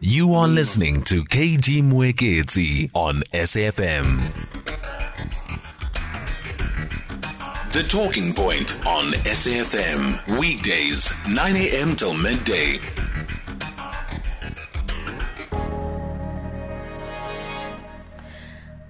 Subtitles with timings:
[0.00, 4.30] You are listening to KG Mwekezi on SAFM.
[7.72, 10.38] The Talking Point on SAFM.
[10.38, 11.96] Weekdays, 9 a.m.
[11.96, 12.78] till midday.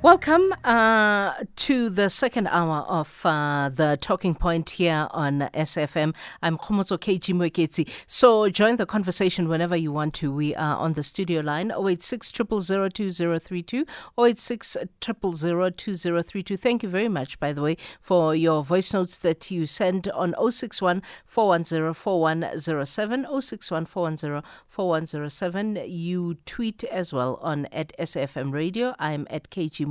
[0.08, 6.14] Welcome uh, to the second hour of uh, the Talking Point here on SAFM.
[6.42, 7.86] I'm Khomozo KG Mwekezi.
[8.06, 10.32] So join the conversation whenever you want to.
[10.32, 13.84] We are on the studio line 086 2032
[14.18, 19.66] 086 2032 Thank you very much, by the way, for your voice notes that you
[19.66, 25.84] send on 061 410 4107 061 410 4107.
[25.86, 28.94] You tweet as well on at SAFM Radio.
[28.98, 29.86] I'm at KG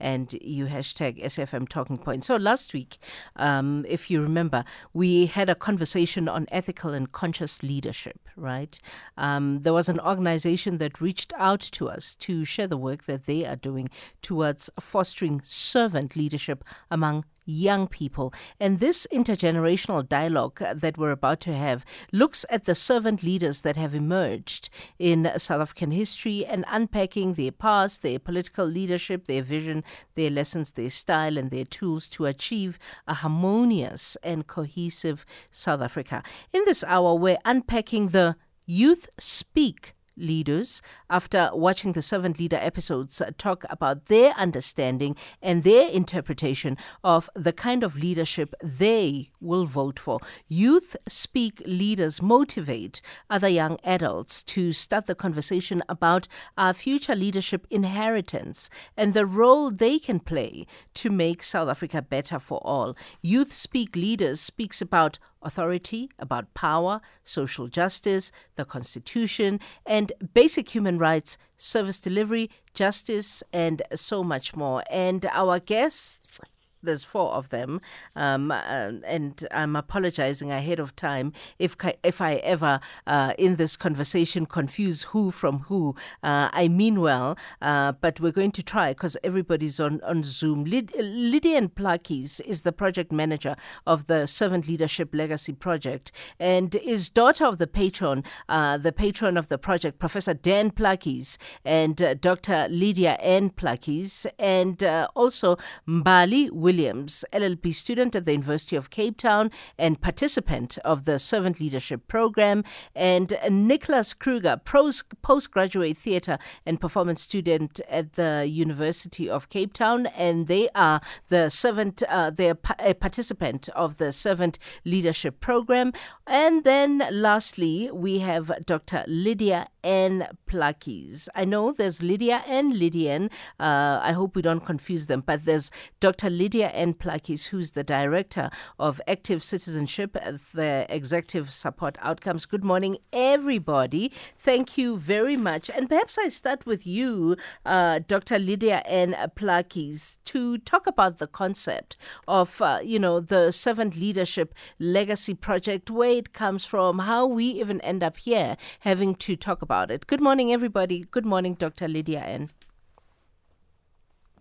[0.00, 2.24] And you hashtag SAFM Talking Point.
[2.24, 2.98] So last week,
[3.36, 8.80] um, if you remember, we had a conversation on ethical and conscious leadership, right?
[9.16, 13.26] Um, there was an organization that reached out to us to share the work that
[13.26, 13.88] they are doing
[14.22, 18.32] towards fostering servant leadership among young people.
[18.60, 23.62] And this intergenerational dialogue uh, that we're about to have looks at the servant leaders
[23.62, 24.68] that have emerged
[24.98, 29.82] in South African history and unpacking their past, their political leadership, their vision,
[30.14, 36.22] their lessons, their style, and their tools to achieve a harmonious and cohesive South Africa.
[36.52, 43.22] In this hour, we're unpacking the Youth Speak leaders, after watching the servant leader episodes,
[43.38, 49.98] talk about their understanding and their interpretation of the kind of leadership they will vote
[49.98, 50.18] for.
[50.48, 57.66] Youth Speak leaders motivate other young adults to start the conversation about our future leadership
[57.70, 62.96] inheritance and the role they can play to make South Africa better for all.
[63.22, 70.98] Youth Speak leaders speaks about authority, about power, social justice, the Constitution, and basic human
[70.98, 74.82] rights, service delivery, justice, and so much more.
[74.90, 76.40] And our guests
[76.82, 77.80] there's four of them,
[78.14, 83.76] um, uh, and I'm apologizing ahead of time if if I ever uh, in this
[83.76, 85.94] conversation confuse who from who.
[86.22, 90.64] Uh, I mean well, uh, but we're going to try because everybody's on on Zoom.
[90.64, 97.08] Lyd- Lidian Plaatjies is the project manager of the Servant Leadership Legacy Project and is
[97.08, 102.14] daughter of the patron, uh, the patron of the project, Professor Dan Plaatjies and uh,
[102.14, 102.68] Dr.
[102.70, 104.82] Lydia-Anne Plaatjies, and
[105.14, 105.56] also
[105.88, 106.50] Mbali.
[106.52, 112.06] Williams, LLB student at the University of Cape Town and participant of the Servant Leadership
[112.08, 120.06] Program, and Nicholas Kruger, postgraduate theatre and performance student at the University of Cape Town,
[120.06, 125.92] and they are the servant, uh, they're a participant of the Servant Leadership Program.
[126.30, 129.02] And then lastly, we have Dr.
[129.06, 130.28] Lydia N.
[130.46, 131.28] Plakis.
[131.34, 133.30] I know there's Lydia and Lidian.
[133.58, 136.28] Uh, I hope we don't confuse them, but there's Dr.
[136.28, 142.44] Lydia-Anne Plaatjies, who's the Director of Active Citizenship at the Executive Support Outcomes.
[142.44, 144.12] Good morning, everybody.
[144.36, 145.70] Thank you very much.
[145.70, 148.38] And perhaps I start with you, uh, Dr.
[148.38, 149.16] Lydia N.
[149.36, 151.96] Plakis, to talk about the concept
[152.26, 157.44] of, uh, you know, the Servant Leadership Legacy Project, where it comes from, how we
[157.46, 160.06] even end up here having to talk about it.
[160.06, 161.04] Good morning, everybody.
[161.10, 161.88] Good morning, Dr.
[161.88, 162.50] Lydia-Anne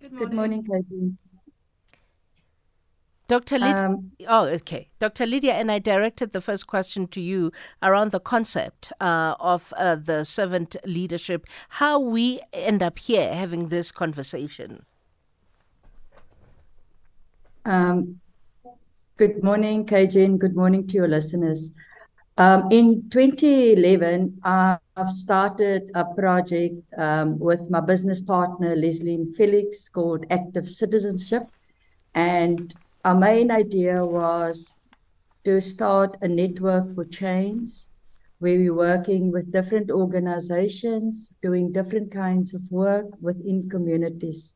[0.02, 0.30] Good morning.
[0.30, 1.18] Good morning, KG.
[3.28, 3.60] Dr.
[3.60, 4.90] Lydia, um, oh, okay.
[5.00, 5.26] Dr.
[5.26, 7.52] Lydia, and I directed the first question to you
[7.84, 13.68] around the concept uh, of uh, the servant leadership, how we end up here having
[13.68, 14.86] this conversation.
[17.66, 18.22] Um,
[19.18, 21.74] good morning, KG, and good morning to your listeners.
[22.38, 30.28] Um, in 2011, I've started a project um, with my business partner, Leslie Felix, called
[30.30, 31.48] Active Citizenship.
[32.14, 32.76] And
[33.06, 34.84] our main idea was
[35.46, 37.72] to start a network for change
[38.38, 44.54] where we're working with different organizations, doing different kinds of work within communities.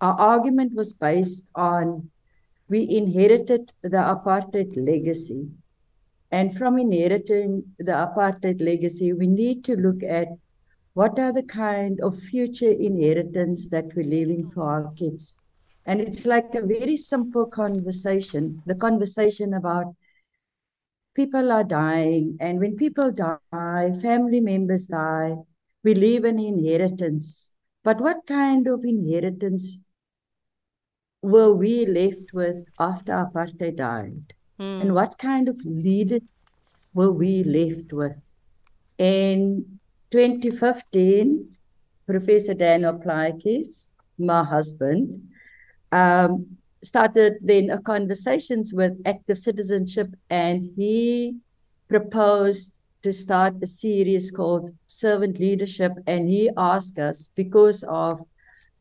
[0.00, 2.08] Our argument was based on
[2.68, 5.50] we inherited the apartheid legacy.
[6.30, 10.28] And from inheriting the apartheid legacy, we need to look at
[10.94, 15.38] what are the kind of future inheritance that we're leaving for our kids.
[15.86, 19.94] And it's like a very simple conversation the conversation about
[21.14, 22.36] people are dying.
[22.40, 25.36] And when people die, family members die,
[25.82, 27.48] we leave an inheritance.
[27.82, 29.83] But what kind of inheritance
[31.24, 34.34] were we left with after apartheid died?
[34.60, 34.80] Mm.
[34.82, 36.20] And what kind of leader
[36.92, 38.20] were we left with?
[38.98, 39.64] In
[40.10, 41.48] 2015,
[42.06, 45.28] Professor Daniel Plaatjies, my husband,
[45.92, 46.46] um,
[46.82, 51.38] started then a conversations with active citizenship and he
[51.88, 58.20] proposed to start a series called servant leadership and he asked us because of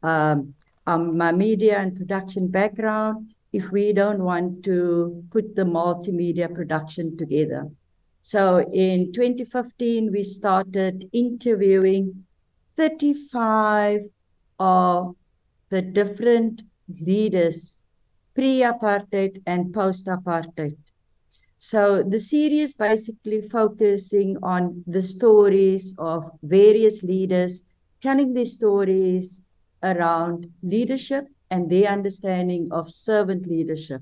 [0.03, 0.53] um,
[0.87, 7.15] um, my media and production background if we don't want to put the multimedia production
[7.17, 7.69] together.
[8.21, 12.25] So in 2015 we started interviewing
[12.75, 14.01] 35
[14.59, 15.15] of
[15.69, 16.63] the different
[17.01, 17.83] leaders
[18.35, 20.77] pre-apartheid and post-apartheid.
[21.57, 27.63] So the series basically focusing on the stories of various leaders
[28.01, 29.47] telling their stories
[29.83, 34.01] around leadership and their understanding of servant leadership.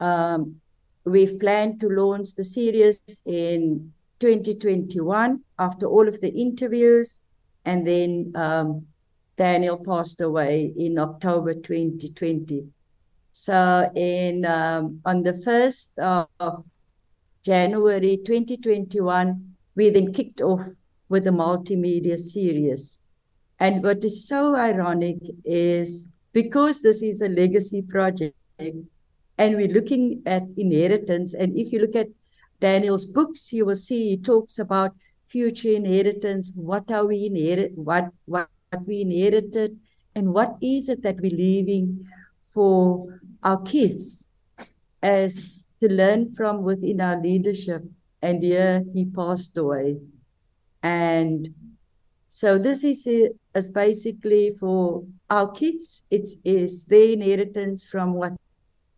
[0.00, 0.60] Um,
[1.04, 7.22] we've planned to launch the series in 2021 after all of the interviews,
[7.64, 8.86] and then um,
[9.36, 12.68] Daniel passed away in October 2020.
[13.32, 16.64] So in um, on the first of
[17.42, 20.66] January 2021, we then kicked off
[21.08, 23.03] with a multimedia series
[23.60, 30.22] and what is so ironic is because this is a legacy project and we're looking
[30.26, 32.08] at inheritance, and if you look at
[32.60, 34.94] Daniel's books, you will see he talks about
[35.26, 38.48] future inheritance, what are we inherit, what what,
[38.86, 39.78] we inherited,
[40.14, 42.06] and what is it that we're leaving
[42.52, 44.30] for our kids
[45.02, 47.82] as to learn from within our leadership.
[48.22, 49.98] And here he passed away.
[50.82, 51.48] And
[52.34, 56.04] so this is is basically for our kids.
[56.10, 58.32] It is their inheritance from what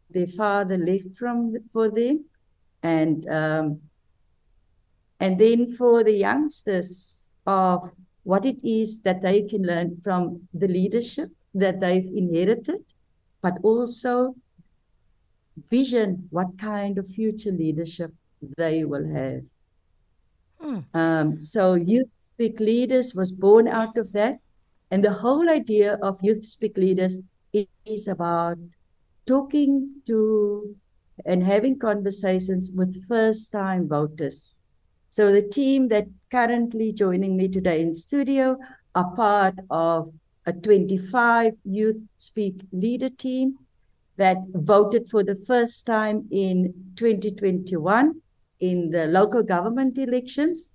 [0.09, 2.25] their father left from for them,
[2.83, 3.81] and um,
[5.21, 7.91] and then for the youngsters of
[8.23, 12.81] what it is that they can learn from the leadership that they've inherited,
[13.43, 14.35] but also
[15.69, 18.15] vision what kind of future leadership
[18.57, 19.45] they will have.
[20.61, 20.79] Hmm.
[20.95, 24.39] Um, so Youth Speak Leaders was born out of that.
[24.91, 27.21] And the whole idea of Youth Speak Leaders
[27.85, 28.59] is about
[29.27, 30.77] talking to
[31.25, 34.57] and having conversations with first time voters.
[35.09, 38.59] So the team that currently joining me today in studio
[38.95, 40.13] are part of
[40.45, 43.59] a 25 Youth Speak Leader team
[44.17, 48.21] that voted for the first time in 2021
[48.61, 50.73] in the local government elections.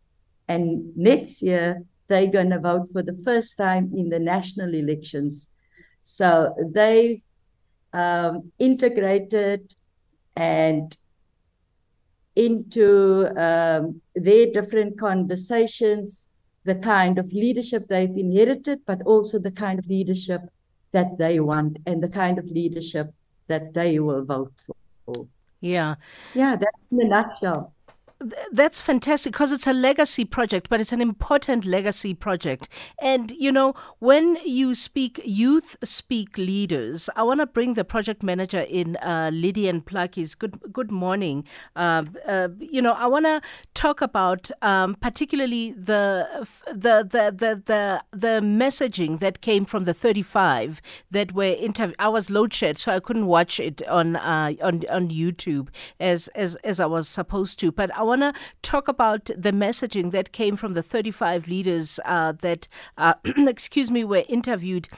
[0.47, 5.49] And next year, they're going to vote for the first time in the national elections.
[6.03, 7.23] So they
[7.93, 9.73] um, integrated
[10.35, 10.95] and
[12.35, 16.29] into um, their different conversations,
[16.63, 20.41] the kind of leadership they've inherited, but also the kind of leadership
[20.91, 23.13] that they want and the kind of leadership
[23.47, 25.27] that they will vote for.
[25.61, 25.95] Yeah.
[26.33, 27.73] Yeah, that's in a nutshell.
[28.51, 32.69] That's fantastic because it's a legacy project, but it's an important legacy project.
[33.01, 38.21] And, you know, when you speak youth speak leaders, I want to bring the project
[38.21, 40.37] manager in, uh, Lidian Plaatjies.
[40.37, 41.45] Good, good morning.
[41.75, 43.41] Uh, uh, you know, I want to
[43.73, 49.93] talk about um, particularly the, the, the, the, the, the messaging that came from the
[49.93, 51.95] 35 that were interviewed.
[51.97, 56.27] I was load shed, so I couldn't watch it on, uh, on, on YouTube as,
[56.29, 57.71] as, as I was supposed to.
[57.71, 62.33] But I want to talk about the messaging that came from the 35 leaders uh,
[62.41, 64.89] that, uh, excuse me, were interviewed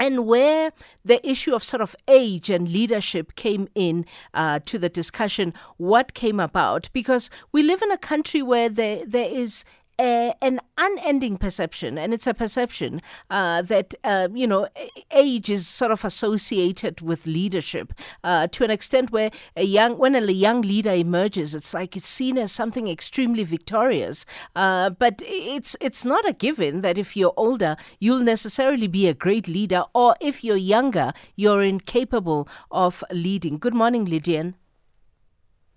[0.00, 0.72] and where
[1.04, 6.14] the issue of sort of age and leadership came in uh, to the discussion, what
[6.14, 6.88] came about?
[6.94, 9.62] Because we live in a country where there there is
[10.00, 14.66] a, an unending perception, and it's a perception uh, that uh, you know
[15.10, 17.92] age is sort of associated with leadership
[18.24, 22.06] uh, to an extent where a young when a young leader emerges, it's like it's
[22.06, 24.24] seen as something extremely victorious.
[24.56, 29.14] Uh, but it's it's not a given that if you're older, you'll necessarily be a
[29.14, 33.58] great leader, or if you're younger, you're incapable of leading.
[33.58, 34.54] Good morning, Lidian.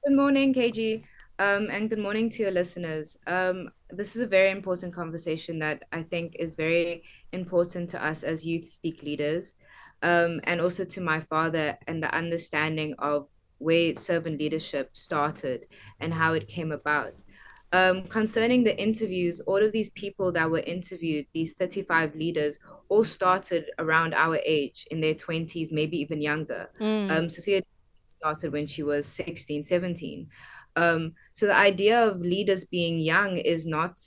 [0.06, 1.04] Good morning, KG.
[1.44, 3.18] Um, and good morning to your listeners.
[3.28, 8.24] Um, this is a very important conversation that I think is very important to us
[8.24, 9.56] as youth speak leaders,
[10.04, 15.66] um, and also to my father and the understanding of where servant leadership started
[16.00, 17.26] and how it came about.
[17.74, 22.58] Um, concerning the interviews, all of these people that were interviewed, these 35 leaders,
[22.88, 26.70] all started around our age in their 20s, maybe even younger.
[26.80, 27.12] Mm.
[27.12, 27.64] Um, Sophia
[28.08, 30.30] started when she was 16, 17.
[30.76, 34.00] Um, so the idea of leaders being young is not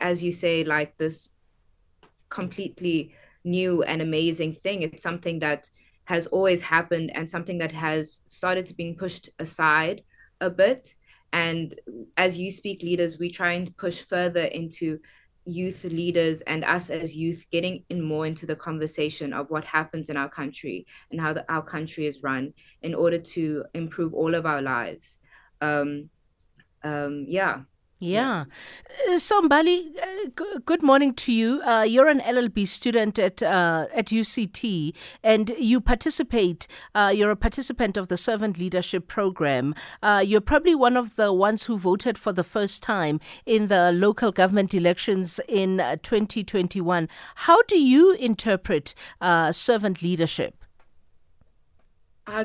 [0.00, 1.30] as you say, like this
[2.28, 4.82] completely new and amazing thing.
[4.82, 5.70] It's something that
[6.04, 10.02] has always happened and something that has started to being pushed aside
[10.40, 10.94] a bit.
[11.32, 11.78] And
[12.16, 14.98] as you speak leaders, we try and push further into
[15.44, 20.10] youth leaders and us as youth getting in more into the conversation of what happens
[20.10, 24.34] in our country and how the, our country is run in order to improve all
[24.34, 25.20] of our lives.
[25.60, 26.10] Um,
[26.82, 27.60] um, yeah.
[28.00, 28.44] Yeah.
[29.10, 31.60] Uh, so, Mbali, uh, g- good morning to you.
[31.62, 36.68] Uh, you're an LLB student at uh, at UCT, and you participate.
[36.94, 39.74] Uh, you're a participant of the Servant Leadership Program.
[40.00, 43.90] Uh, you're probably one of the ones who voted for the first time in the
[43.90, 47.08] local government elections in 2021.
[47.34, 48.94] How do you interpret
[49.50, 50.54] servant leadership?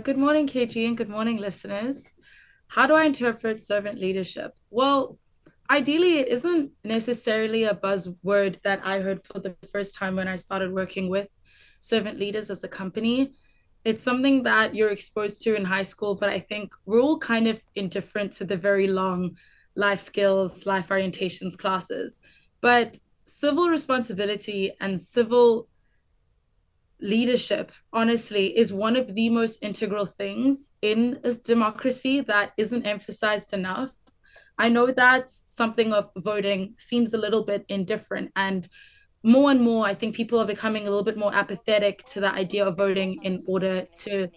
[0.02, 2.14] good morning, KG, and good morning, listeners.
[2.74, 4.56] How do I interpret servant leadership?
[4.72, 5.20] Well,
[5.70, 10.38] ideally it isn't necessarily a buzzword that I heard for the first time when I
[10.38, 11.30] started working with
[11.82, 13.34] servant leaders as a company.
[13.86, 17.48] It's something that you're exposed to in high school, but I think we're all kind
[17.48, 19.38] of indifferent to the very long
[19.76, 22.18] life skills, life orientations classes.
[22.60, 25.68] But civil responsibility and civil
[27.04, 33.54] leadership, honestly, is one of the most integral things in a democracy that isn't emphasized
[33.54, 33.92] enough.
[34.58, 38.32] I know that something of voting seems a little bit indifferent.
[38.38, 38.68] And
[39.22, 42.32] more and more, I think people are becoming a little bit more apathetic to the
[42.32, 44.30] idea of voting in order to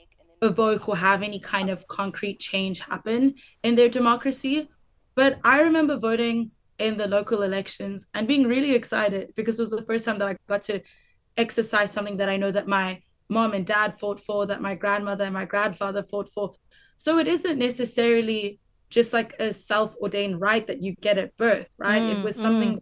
[0.42, 4.68] evoke or have any kind of concrete change happen in their democracy.
[5.14, 9.70] But I remember voting in the local elections and being really excited because it was
[9.70, 10.80] the first time that I got to
[11.36, 15.24] exercise something that I know that my mom and dad fought for, that my grandmother
[15.24, 16.54] and my grandfather fought for.
[16.96, 22.02] So it isn't necessarily just like a self-ordained right that you get at birth right
[22.02, 22.80] mm, it was something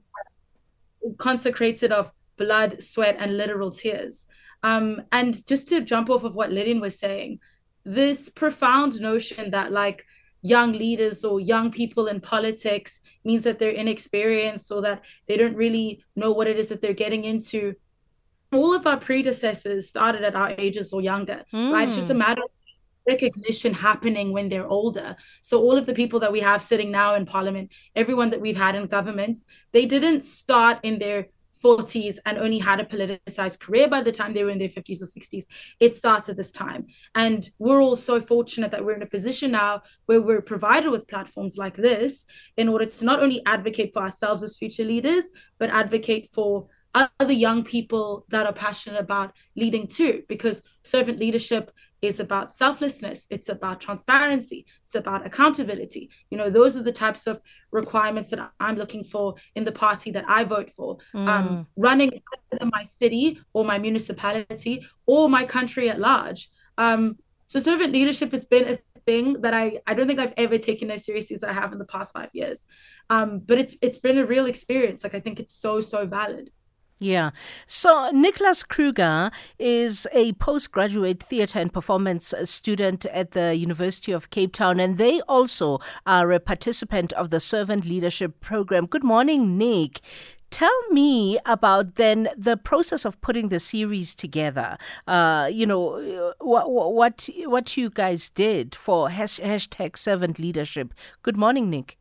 [1.07, 1.19] mm.
[1.19, 4.27] consecrated of blood sweat and literal tears
[4.63, 7.39] um, and just to jump off of what Lidian was saying
[7.85, 10.05] this profound notion that like
[10.43, 15.57] young leaders or young people in politics means that they're inexperienced or that they don't
[15.57, 17.75] really know what it is that they're getting into
[18.55, 21.73] all of our predecessors started at our ages or younger mm.
[21.73, 22.19] right it's just a mm.
[22.19, 22.51] matter of
[23.07, 25.17] recognition happening when they're older.
[25.43, 28.57] So all of the people that we have sitting now in parliament, everyone that we've
[28.57, 29.39] had in government,
[29.73, 31.27] they didn't start in their
[31.63, 35.01] 40s and only had a politicized career by the time they were in their 50s
[35.01, 35.45] or 60s.
[35.81, 36.87] It starts at this time.
[37.15, 41.09] And we're all so fortunate that we're in a position now where we're provided with
[41.09, 42.27] platforms like this
[42.59, 45.27] in order to not only advocate for ourselves as future leaders,
[45.59, 51.71] but advocate for other young people that are passionate about leading too, because servant leadership
[52.03, 57.27] is about selflessness it's about transparency it's about accountability you know those are the types
[57.27, 61.29] of requirements that i'm looking for in the party that i vote for um, mm.
[61.29, 62.11] um, running
[62.53, 68.33] either my city or my municipality or my country at large um, so servant leadership
[68.33, 71.45] has been a thing that I, I don't think I've ever taken as seriously as
[71.45, 72.67] I have in the past five years.
[73.11, 75.05] Um, but it's it's been a real experience.
[75.05, 76.51] Like I think it's so so valid.
[77.01, 77.31] Yeah.
[77.67, 84.53] So Nicholas Kruger is a postgraduate theatre and performance student at the University of Cape
[84.53, 88.87] Town, and they also are a participant of the Servant Leadership Program.
[88.87, 90.01] Good morning, Nick.
[90.51, 94.79] Tell me about then the process of putting the series together.
[95.05, 100.95] Uh, you know what what what you guys did for hashtag Servant Leadership.
[101.23, 101.99] Good morning, Nick.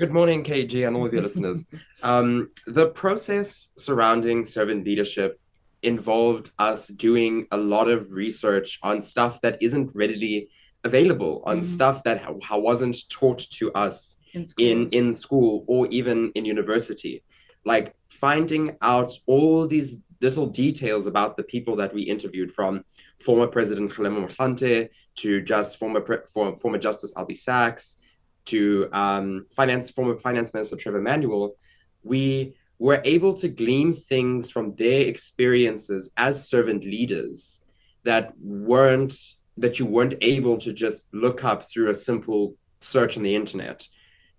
[0.00, 1.66] Good morning, KG, and all of your listeners.
[2.02, 5.38] Um, the process surrounding servant leadership
[5.82, 10.48] involved us doing a lot of research on stuff that isn't readily
[10.82, 11.66] available, on mm-hmm.
[11.66, 17.22] stuff that ha- wasn't taught to us in, in, in school or even in university.
[17.64, 22.84] Like finding out all these little details about the people that we interviewed from
[23.20, 27.98] former President Kgalema Motlanthe to just former, pre- former, former Justice Albie Sachs
[28.46, 31.54] to um, finance former finance minister Trevor Manuel,
[32.02, 37.62] we were able to glean things from their experiences as servant leaders
[38.04, 39.14] that weren't
[39.56, 43.86] that you weren't able to just look up through a simple search on the internet.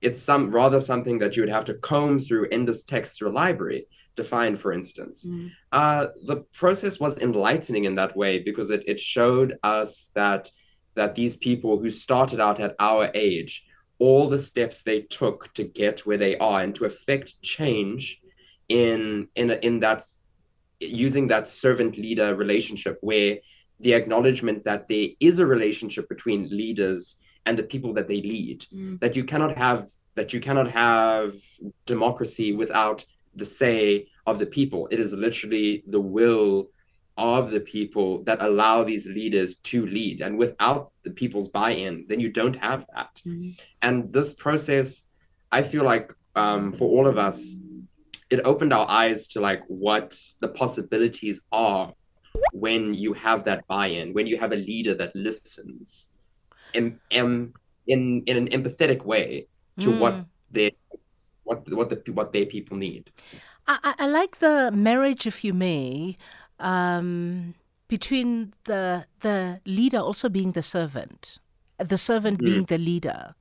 [0.02, 3.40] It's some rather something that you would have to comb through endless text through a
[3.44, 5.26] library to find, for instance.
[5.26, 5.52] Mm.
[5.72, 10.52] Uh, the process was enlightening in that way because it, it showed us that
[10.96, 13.66] that these people who started out at our age
[14.00, 18.22] all the steps they took to get where they are and to affect change
[18.70, 20.04] in in in that
[20.80, 23.38] using that servant leader relationship where
[23.80, 28.66] the acknowledgement that there is a relationship between leaders and the people that they lead
[28.74, 29.00] mm.
[29.00, 31.34] that you cannot have that you cannot have
[31.86, 34.88] democracy without the say of the people.
[34.92, 36.70] It is literally the will
[37.18, 40.22] of the people that allow these leaders to lead.
[40.22, 43.22] And without the people's buy in, then you don't have that.
[43.26, 43.52] Mm-hmm.
[43.82, 45.06] And this process,
[45.52, 47.54] I feel like um, for all of us,
[48.30, 51.94] it opened our eyes to like what the possibilities are
[52.52, 56.08] when you have that buy-in, when you have a leader that listens
[56.74, 57.54] in in
[57.86, 59.48] in, in an empathetic way
[59.80, 60.00] to mm.
[60.00, 60.72] what they
[61.44, 63.12] what what the what their people need.
[63.68, 66.18] I, I like the marriage, if you may,
[66.60, 67.56] um,
[67.88, 71.40] between the the leader also being the servant,
[71.78, 72.46] the servant mm.
[72.46, 73.36] being the leader.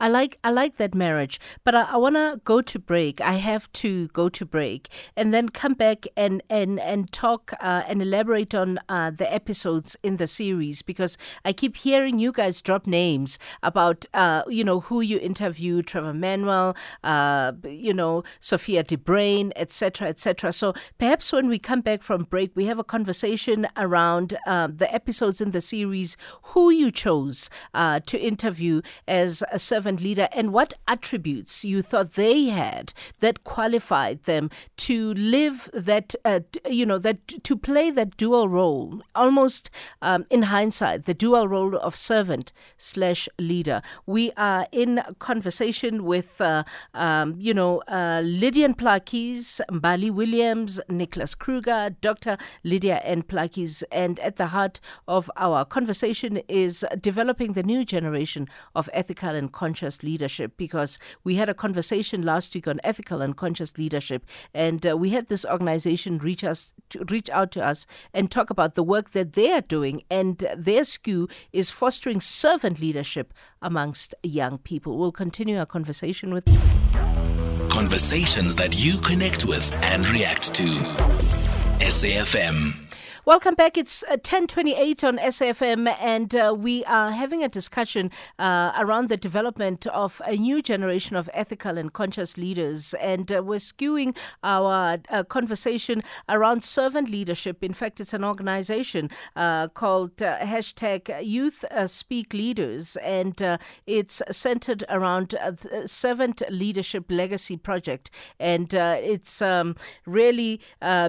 [0.00, 3.20] I like I like that marriage, but I, I want to go to break.
[3.20, 7.82] I have to go to break and then come back and and and talk uh,
[7.88, 12.60] and elaborate on uh, the episodes in the series because I keep hearing you guys
[12.60, 18.82] drop names about uh, you know who you interview, Trevor Manuel, uh, you know Sophia
[18.82, 20.08] de Bruyn, etc.
[20.08, 20.52] etc.
[20.52, 24.92] So perhaps when we come back from break, we have a conversation around uh, the
[24.92, 30.52] episodes in the series, who you chose uh, to interview as a servant leader and
[30.52, 36.98] what attributes you thought they had that qualified them to live that, uh, you know,
[36.98, 39.70] that to play that dual role, almost
[40.02, 43.82] um, in hindsight, the dual role of servant slash leader.
[44.06, 51.34] We are in conversation with, uh, um, you know, uh, Lidian Plaatjies, Mbali Williams, Nicholas
[51.34, 52.36] Kruger, Dr.
[52.64, 58.88] Lydia-Anne Plaatjies, and at the heart of our conversation is developing the new generation of
[58.92, 63.78] ethical and conscious leadership because we had a conversation last week on ethical and conscious
[63.78, 68.30] leadership, and uh, we had this organization reach us, to, reach out to us, and
[68.30, 73.32] talk about the work that they are doing, and their SKU is fostering servant leadership
[73.62, 74.98] amongst young people.
[74.98, 76.44] We'll continue our conversation with
[77.70, 80.68] conversations that you connect with and react to.
[81.80, 82.85] SAFM.
[83.26, 83.76] Welcome back.
[83.76, 89.16] It's 1028 uh, on SAFM, and uh, we are having a discussion uh, around the
[89.16, 92.94] development of a new generation of ethical and conscious leaders.
[93.00, 97.64] And uh, we're skewing our uh, conversation around servant leadership.
[97.64, 103.58] In fact, it's an organization uh, called hashtag Youth Speak Leaders, and
[103.88, 108.08] it's centered around the Servant Leadership Legacy Project.
[108.38, 109.74] And it's um,
[110.06, 110.60] really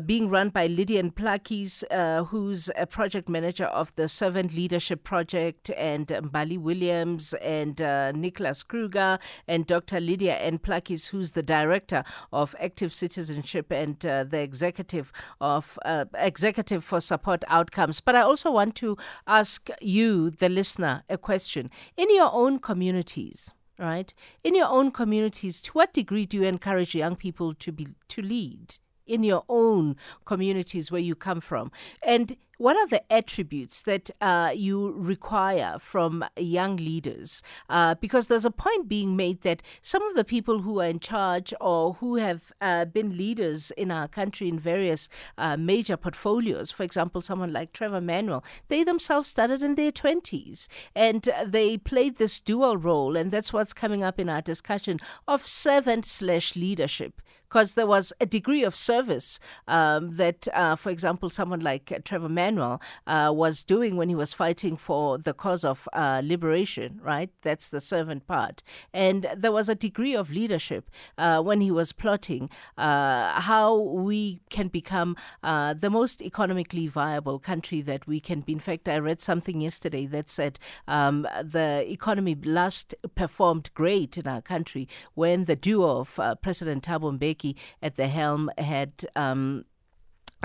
[0.07, 1.83] being run by Lidian Plaatjies.
[1.91, 8.11] Uh, who's a project manager of the Servant Leadership Project, and Mbali Williams, and uh,
[8.11, 9.99] Nicholas Kruger, and Dr.
[9.99, 16.83] Lydia-Anne Plaatjies, who's the director of Active Citizenship and uh, the executive of uh, executive
[16.83, 18.01] for support outcomes.
[18.01, 21.69] But I also want to ask you, the listener, a question.
[21.95, 24.13] In your own communities, right?
[24.43, 28.21] In your own communities, to what degree do you encourage young people to be to
[28.21, 28.77] lead?
[29.07, 31.71] In your own communities where you come from.
[32.01, 37.43] And what are the attributes that uh, you require from young leaders?
[37.69, 40.99] Uh, because there's a point being made that some of the people who are in
[40.99, 46.71] charge or who have uh, been leaders in our country in various uh, major portfolios,
[46.71, 52.17] for example, someone like Trevor Manuel, they themselves started in their 20s and they played
[52.17, 53.15] this dual role.
[53.15, 58.11] And that's what's coming up in our discussion of servant slash leadership because there was
[58.19, 63.63] a degree of service um, that, uh, for example, someone like Trevor Manuel uh, was
[63.63, 67.29] doing when he was fighting for the cause of uh, liberation, right?
[67.41, 68.63] That's the servant part.
[68.93, 74.41] And there was a degree of leadership uh, when he was plotting uh, how we
[74.49, 78.53] can become uh, the most economically viable country that we can be.
[78.53, 84.27] In fact, I read something yesterday that said um, the economy last performed great in
[84.27, 89.05] our country when the duo of President Thabo Mbeki at the helm had.
[89.15, 89.65] Um,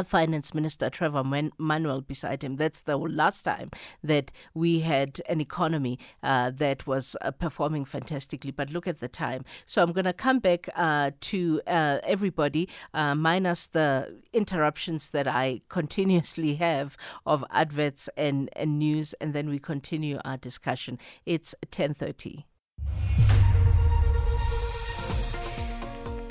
[0.04, 1.22] finance minister, Trevor
[1.58, 2.56] Manuel, beside him.
[2.56, 3.70] That's the last time
[4.02, 8.50] that we had an economy uh, that was uh, performing fantastically.
[8.50, 9.44] But look at the time.
[9.66, 15.28] So I'm going to come back uh, to uh, everybody, uh, minus the interruptions that
[15.28, 20.98] I continuously have of adverts and, and news, and then we continue our discussion.
[21.26, 22.44] It's 10:30.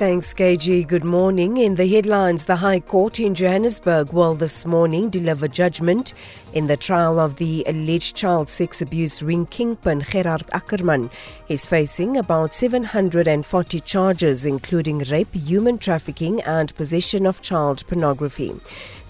[0.01, 0.87] Thanks, KG.
[0.87, 1.57] Good morning.
[1.57, 6.15] In the headlines, the High Court in Johannesburg will this morning deliver judgment
[6.53, 11.09] In the trial of the alleged child sex abuse ring kingpin Gerard Ackerman,
[11.47, 18.53] is facing about 740 charges, including rape, human trafficking, and possession of child pornography.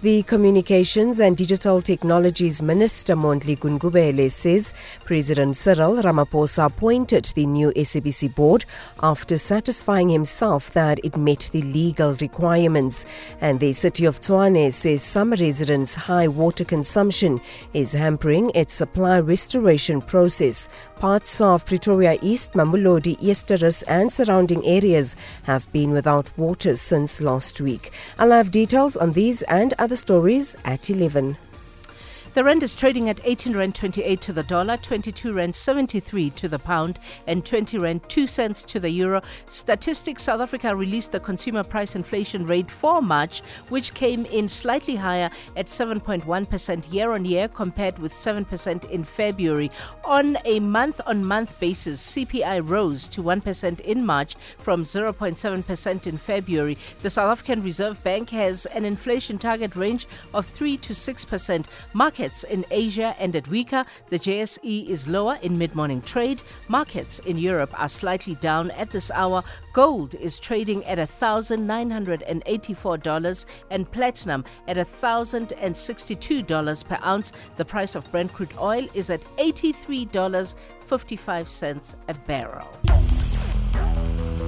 [0.02, 4.74] The Communications and Digital Technologies Minister Mondli Gungubele says
[5.06, 8.66] President Cyril Ramaphosa appointed the new SABC board
[9.04, 13.06] after satisfying himself that it met the legal requirements.
[13.42, 17.40] And the city of Tshwane says some residents' high water consumption
[17.76, 20.68] is hampering its supply restoration process.
[20.96, 27.62] Parts of Pretoria East, Mamelodi, Eersterust, and surrounding areas have been without water since last
[27.62, 27.92] week.
[28.18, 31.38] I'll have details on these and other stories at 11.
[32.34, 36.48] The rand is trading at 18 rand 28 to the dollar, 22 rand 73 to
[36.48, 39.22] the pound, and 20 rand 2 cents to the euro.
[39.48, 44.96] Statistics South Africa released the consumer price inflation rate for March, which came in slightly
[44.96, 49.70] higher at 7.1% year on year compared with 7% in February.
[50.06, 56.18] On a month on month basis, CPI rose to 1% in March from 0.7% in
[56.18, 56.78] February.
[57.02, 61.66] The South African Reserve Bank has an inflation target range of 3 to 6%.
[61.92, 63.84] Market Markets in Asia ended weaker.
[64.10, 66.44] The JSE is lower in mid morning trade.
[66.68, 69.44] Markets in Europe are slightly down at this hour.
[69.74, 77.32] Gold is trading at $1,984 and platinum at $1,062 per ounce.
[77.56, 82.68] The price of Brent crude oil is at $83.55 a barrel.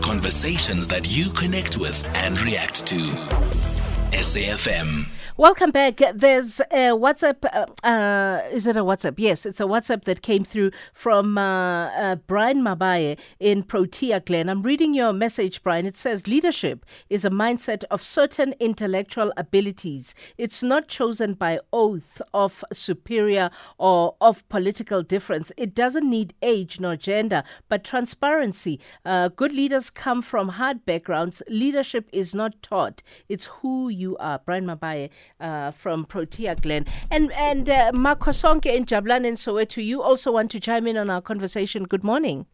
[0.01, 3.82] Conversations that you connect with and react to.
[4.13, 5.07] SAFM.
[5.35, 5.99] Welcome back.
[6.13, 7.43] There's a WhatsApp.
[7.51, 9.15] Uh, uh, is it a WhatsApp?
[9.17, 14.47] Yes, it's a WhatsApp that came through from uh, uh, Brian Mabaye in Protea Glen.
[14.49, 15.87] I'm reading your message, Brian.
[15.87, 20.13] It says leadership is a mindset of certain intellectual abilities.
[20.37, 23.49] It's not chosen by oath of superior
[23.79, 25.51] or of political difference.
[25.57, 28.79] It doesn't need age nor gender, but transparency.
[29.03, 31.41] Uh, good leaders come from hard backgrounds.
[31.49, 33.01] Leadership is not taught.
[33.27, 34.39] It's who you are.
[34.45, 36.85] Brian Mabaye uh, from Protea Glen.
[37.09, 41.09] And and uh, Makosonke in Jabulani in Soweto, you also want to chime in on
[41.09, 41.85] our conversation.
[41.85, 42.45] Good morning.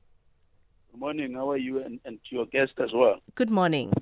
[0.91, 1.33] Good morning.
[1.33, 3.19] How are you and, and to your guest as well?
[3.35, 3.93] Good morning.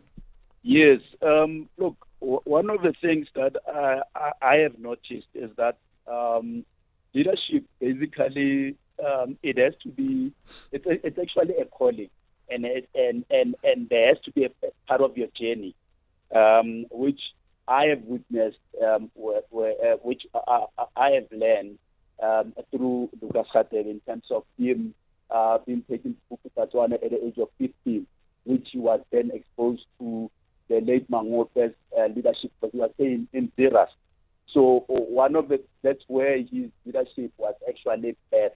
[0.63, 0.99] Yes.
[1.21, 5.77] Um, look, w- one of the things that I, I, I have noticed is that
[6.07, 6.65] um,
[7.13, 10.31] leadership basically um, it has to be
[10.71, 12.09] it's, it's actually a calling
[12.49, 15.75] and it, and and and there has to be a, a part of your journey
[16.35, 17.19] um, which
[17.67, 21.77] I have witnessed, um, where, where, uh, which I, I, have learned
[22.23, 24.93] um, through Lucas Khatel in terms of him
[25.29, 28.07] uh, being taken to Botswana at the age of 15,
[28.45, 30.31] which he was then exposed to
[30.69, 33.91] the late Mangope's uh, leadership, because he was staying in Zeerust.
[34.53, 38.55] So one of the that's where his leadership was actually best.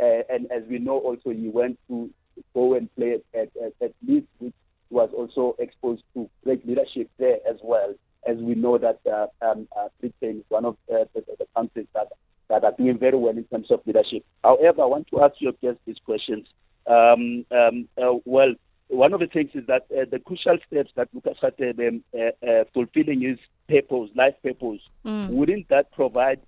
[0.00, 2.10] Uh, and as we know, also he went to
[2.54, 4.54] go and play at, at, at Leeds, which
[4.88, 7.94] was also exposed to great leadership there as well
[8.26, 11.86] as we know that uh, um, uh, Britain is one of uh, the, the, countries
[11.94, 12.08] that,
[12.48, 14.24] that are doing very well in terms of leadership.
[14.44, 16.46] However, I want to ask your guests these questions.
[16.86, 18.54] Um, um, uh, well,
[18.88, 22.64] one of the things is that uh, the crucial steps that Lucas had um, uh,
[22.74, 25.28] fulfilling his purpose, life purpose, mm.
[25.28, 26.40] wouldn't that provide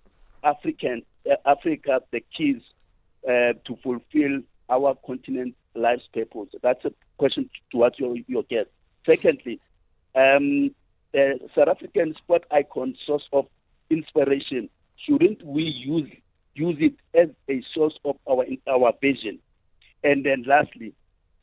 [0.43, 1.03] African
[1.47, 2.61] Africa the keys
[3.27, 6.51] to fulfill our continent life's purpose?
[6.63, 8.69] That's a question to ask your, your guest.
[9.07, 9.61] Secondly,
[10.15, 10.75] um,
[11.15, 13.47] uh, South African sport icon source of
[13.91, 16.11] inspiration, shouldn't we use
[16.55, 19.39] use it as a source of our our vision?
[20.03, 20.95] And then lastly,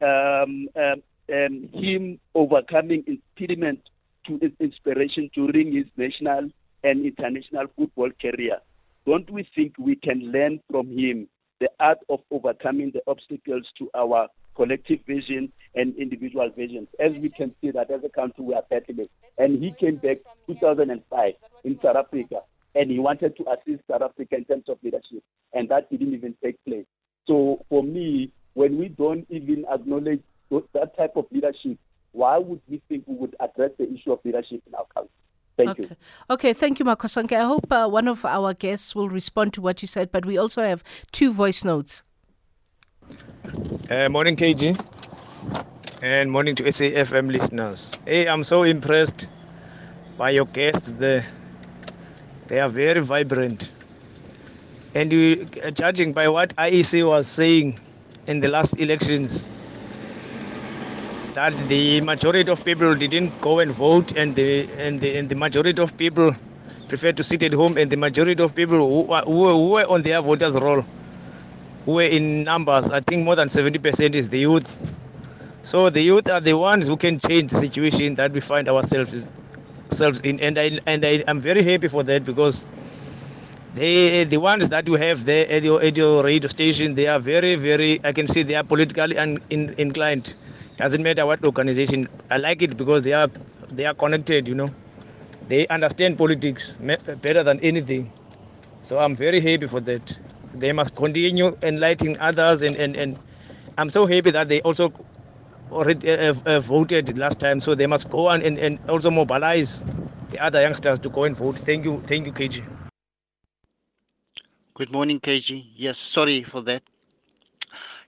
[0.01, 1.03] um, um,
[1.33, 3.81] um, him overcoming impediment
[4.27, 6.49] to his inspiration during his national
[6.83, 8.59] and international football career.
[9.05, 11.27] Don't we think we can learn from him
[11.61, 16.87] the art of overcoming the obstacles to our collective vision and individual visions.
[16.99, 19.07] As we can see that as a country we are battling.
[19.37, 22.41] And he came back 2005 in South Africa
[22.73, 25.23] and he wanted to assist South Africa in terms of leadership.
[25.53, 26.85] And that didn't even take place.
[27.27, 31.77] So for me, when we don't even acknowledge that type of leadership,
[32.11, 35.11] why would we think we would address the issue of leadership in our country?
[35.65, 35.89] Thank okay.
[35.89, 35.95] you.
[36.29, 37.33] Okay, thank you, Makosonke.
[37.33, 40.37] I hope uh, one of our guests will respond to what you said, but we
[40.37, 42.03] also have two voice notes.
[43.89, 44.79] Uh, morning, KG.
[46.01, 47.91] And morning to SAFM listeners.
[48.05, 49.29] Hey, I'm so impressed
[50.17, 51.25] by your guests there.
[52.47, 53.69] They are very vibrant.
[54.95, 57.79] And you, uh, judging by what IEC was saying
[58.27, 59.45] in the last elections,
[61.41, 65.35] that the majority of people didn't go and vote, and the and the, and the
[65.43, 66.35] majority of people
[66.87, 70.03] prefer to sit at home, and the majority of people who, who, who were on
[70.03, 70.85] their voters' roll,
[71.85, 74.69] were in numbers, I think more than 70% is the youth.
[75.63, 79.31] So the youth are the ones who can change the situation that we find ourselves
[79.91, 82.65] ourselves in, and I and I am very happy for that because
[83.73, 87.19] they the ones that you have there at your, at your radio station they are
[87.19, 90.33] very very I can see they are politically un, in, inclined.
[90.81, 92.07] Doesn't matter what organization.
[92.31, 93.27] I like it because they are
[93.69, 94.47] they are connected.
[94.47, 94.69] You know,
[95.47, 96.75] they understand politics
[97.21, 98.11] better than anything.
[98.81, 100.17] So I'm very happy for that.
[100.55, 103.19] They must continue enlightening others and and, and
[103.77, 104.91] I'm so happy that they also
[105.71, 109.85] already uh, voted last time, so they must go on and, and also mobilize
[110.31, 111.57] the other youngsters to go and vote.
[111.57, 112.63] Thank you, thank you, KG.
[114.75, 115.71] Good morning, KG.
[115.75, 116.83] Yes, sorry for that.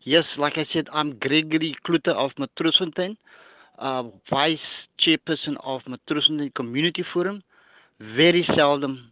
[0.04, 3.18] Yes, like I said, I'm Gregory Kluter of Matroosfontein,
[3.78, 7.44] uh, Vice Chairperson of Matroosfontein Community Forum.
[8.00, 9.12] Very seldom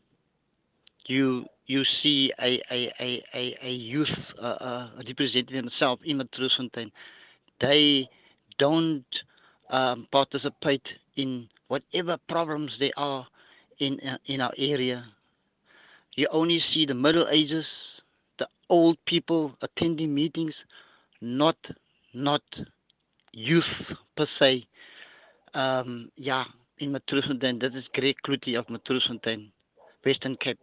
[1.07, 6.91] you you see a a a a, a youth uh, uh, representing themselves in Matroosfontein.
[7.59, 8.09] They
[8.57, 9.23] don't
[9.69, 13.27] um, participate in whatever problems there are
[13.79, 15.05] in uh, in our area.
[16.15, 18.00] You only see the middle ages,
[18.71, 20.65] old people attending meetings,
[21.19, 21.57] not
[22.13, 22.41] not
[23.33, 24.65] youth per se.
[25.53, 26.45] Um, yeah,
[26.79, 29.51] in Matroosfontein, that is Greg Kluti of Matroosfontein,
[30.05, 30.59] Western Cape.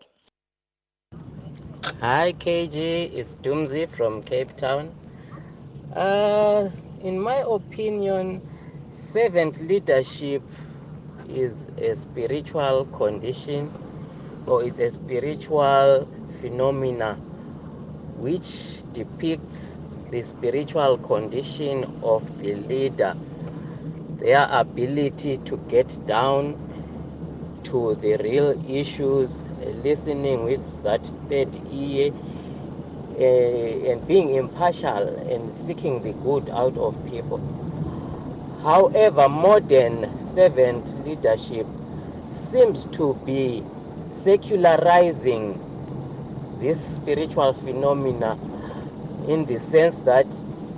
[2.00, 4.94] Hi KG, it's Doomsy from Cape Town.
[5.94, 6.70] Uh,
[7.02, 8.40] in my opinion,
[8.88, 10.42] servant leadership
[11.28, 13.70] is a spiritual condition
[14.46, 16.08] or is a spiritual
[16.40, 17.18] phenomena
[18.18, 19.78] which depicts
[20.10, 23.16] the spiritual condition of the leader,
[24.18, 26.56] their ability to get down
[27.64, 29.44] to the real issues,
[29.84, 36.96] listening with that third ear uh, and being impartial and seeking the good out of
[37.10, 37.40] people.
[38.62, 41.66] However, modern servant leadership
[42.30, 43.62] seems to be
[44.10, 45.60] secularizing
[46.60, 48.38] this spiritual phenomena
[49.28, 50.26] in the sense that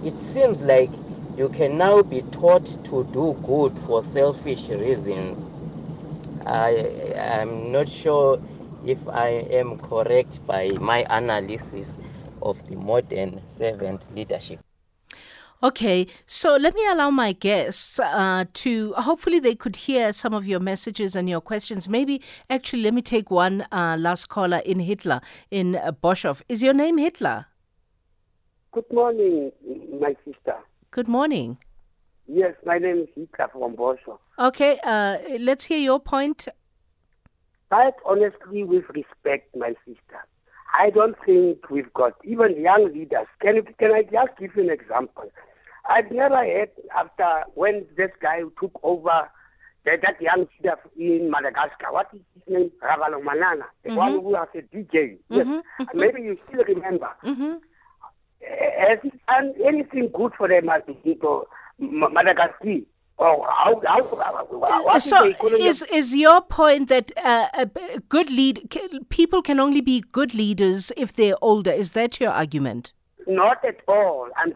[0.05, 0.91] it seems like
[1.37, 5.53] you can now be taught to do good for selfish reasons.
[6.47, 6.71] I
[7.17, 8.43] am not sure
[8.85, 11.99] if I am correct by my analysis
[12.43, 14.61] of the modern servant leadership.
[15.63, 20.47] Okay, so let me allow my guests uh, to hopefully they could hear some of
[20.47, 21.87] your messages and your questions.
[21.87, 25.21] Maybe actually, let me take one uh, last caller in Hitler
[25.51, 26.41] in uh, Boshof.
[26.49, 27.45] Is your name Hitler?
[28.73, 29.53] Good morning,
[30.01, 30.57] my sister.
[30.93, 31.59] Good morning.
[32.27, 34.19] Yes, my name is Hitler from Boshof.
[34.39, 36.49] Okay, uh, let's hear your point.
[37.69, 40.25] Quite honestly, with respect, my sister,
[40.79, 43.27] I don't think we've got even young leaders.
[43.43, 45.31] Can can I just give you an example?
[45.91, 49.29] I've never heard after when this guy took over
[49.85, 51.93] that, that young leader in Madagascar.
[51.93, 52.71] What is his name?
[52.83, 53.97] Ravalomanana, the mm-hmm.
[53.97, 55.19] one who was a DJ.
[55.29, 55.99] Yes, mm-hmm.
[55.99, 57.11] maybe you still remember.
[57.25, 57.55] Mm-hmm.
[58.79, 60.67] Has he done anything good for them,
[61.79, 62.81] Madagascar?
[63.23, 67.67] Oh, how, how, so is, is your point that uh, a
[68.09, 68.75] good lead
[69.11, 71.71] people can only be good leaders if they're older?
[71.71, 72.95] Is that your argument?
[73.31, 74.55] Not at all, and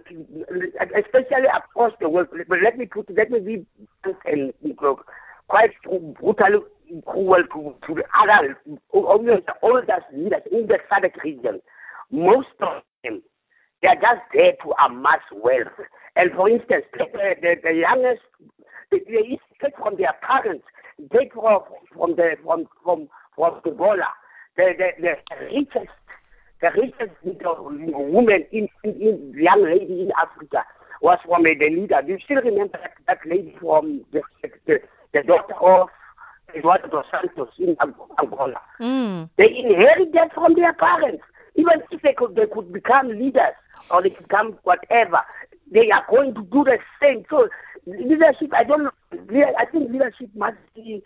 [0.97, 2.29] especially across the world.
[2.49, 3.67] But let me put let me be
[4.25, 4.53] and
[5.47, 6.65] quite brutal
[7.07, 8.59] cruel to, to the other
[8.91, 11.61] almost the oldest leaders in the SADC region.
[12.11, 13.23] Most of them
[13.83, 15.69] they are just there to amass wealth.
[16.17, 17.07] And for instance, the,
[17.43, 18.23] the, the youngest
[18.91, 20.65] they take from their parents,
[21.13, 21.63] take from
[22.17, 24.09] the from from from the Gola,
[24.57, 25.93] the, the the richest
[26.65, 30.65] the richest woman in, in, in young lady in Africa
[31.03, 32.01] was from a, the leader.
[32.01, 34.23] Do you still remember that, that lady from the,
[34.67, 34.81] the,
[35.13, 35.91] the daughter of
[36.57, 37.77] Eduardo dos Santos in
[38.19, 38.61] Angola?
[38.81, 39.29] Mm.
[39.37, 41.23] They inherit that from their parents.
[41.57, 43.55] Even if they could, they could become leaders
[43.91, 45.21] or they could become whatever,
[45.71, 47.27] they are going to do the same.
[47.29, 47.49] So
[47.87, 49.55] leadership, I don't know.
[49.59, 51.03] I think leadership must be,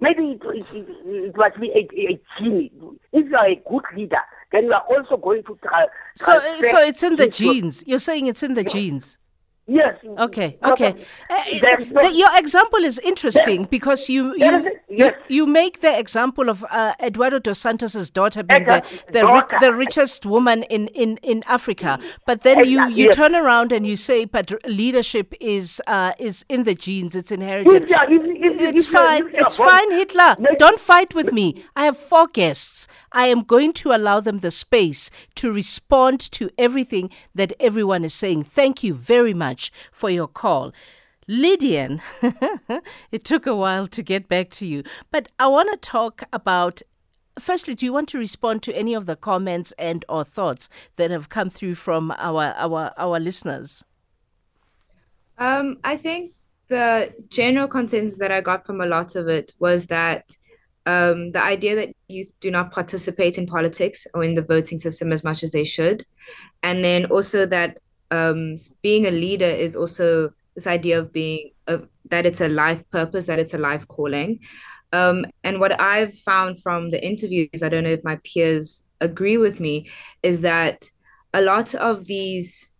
[0.00, 2.70] maybe it, it, it must be a, a gene.
[3.12, 4.22] If you are a good leader,
[4.54, 5.84] then you are also going to try.
[6.16, 6.38] So,
[6.70, 7.82] so it's in the genes.
[7.86, 9.18] You're saying it's in the genes.
[9.66, 9.96] Yes.
[10.18, 10.58] Okay.
[10.62, 10.94] Okay.
[11.30, 14.74] Uh, the, your example is interesting because you you, yes.
[14.90, 19.72] you, you make the example of uh, Eduardo dos Santos's daughter being the the, the
[19.72, 22.72] richest woman in, in, in Africa, but then exactly.
[22.72, 23.16] you, you yes.
[23.16, 27.88] turn around and you say, but leadership is uh, is in the genes, it's inherited.
[27.88, 29.30] Yeah, if, if, it's fine.
[29.32, 30.36] It's fine, Hitler.
[30.58, 31.64] Don't fight with me.
[31.74, 32.86] I have four guests.
[33.12, 38.12] I am going to allow them the space to respond to everything that everyone is
[38.12, 38.44] saying.
[38.44, 39.53] Thank you very much
[39.92, 40.72] for your call.
[41.28, 42.00] Lidian,
[43.12, 46.82] it took a while to get back to you, but I want to talk about
[47.38, 51.10] firstly do you want to respond to any of the comments and or thoughts that
[51.10, 53.84] have come through from our our our listeners
[55.38, 56.32] um i think
[56.68, 60.36] the general consensus that i got from a lot of it was that
[60.86, 65.12] um, the idea that youth do not participate in politics or in the voting system
[65.12, 66.04] as much as they should,
[66.62, 67.78] and then also that
[68.10, 72.88] um, being a leader is also this idea of being of that it's a life
[72.90, 74.40] purpose, that it's a life calling.
[74.92, 79.36] Um, and what I've found from the interviews, I don't know if my peers agree
[79.36, 79.90] with me,
[80.22, 80.90] is that
[81.32, 82.70] a lot of these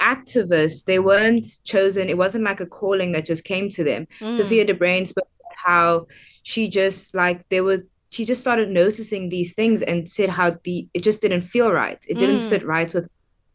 [0.00, 2.08] activists they weren't chosen.
[2.08, 4.06] It wasn't like a calling that just came to them.
[4.20, 4.36] Mm.
[4.36, 6.06] Sophia de Bruyn spoke about how
[6.42, 10.88] she just like there were she just started noticing these things and said how the
[10.94, 12.48] it just didn't feel right it didn't mm.
[12.48, 13.08] sit right with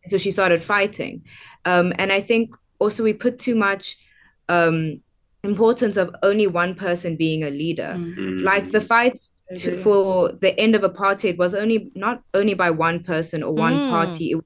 [0.06, 1.24] so she started fighting.
[1.66, 3.98] Um, and i think also we put too much
[4.50, 5.00] um,
[5.44, 7.96] importance of only one person being a leader.
[7.98, 8.44] Mm.
[8.44, 9.18] like the fight
[9.56, 13.74] to, for the end of apartheid was only not only by one person or one
[13.74, 13.90] mm.
[13.90, 14.46] party it was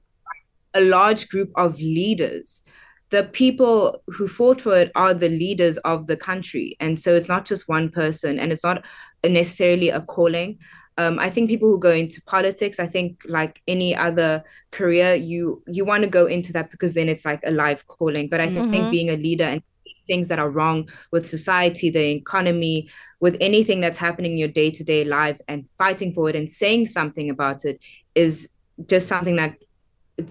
[0.74, 2.62] a large group of leaders.
[3.10, 6.76] The people who fought for it are the leaders of the country.
[6.80, 8.84] And so it's not just one person and it's not
[9.24, 10.58] necessarily a calling
[10.98, 15.62] um, i think people who go into politics i think like any other career you
[15.66, 18.46] you want to go into that because then it's like a live calling but i
[18.46, 18.70] mm-hmm.
[18.70, 19.62] think being a leader and
[20.06, 22.88] things that are wrong with society the economy
[23.20, 27.30] with anything that's happening in your day-to-day life and fighting for it and saying something
[27.30, 27.80] about it
[28.14, 28.48] is
[28.86, 29.56] just something that